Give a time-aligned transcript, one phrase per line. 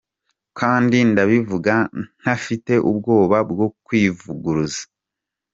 [0.59, 1.73] Kandi ndabivuga
[2.21, 4.83] ntafite ubwoba bwo kwivuguruza”.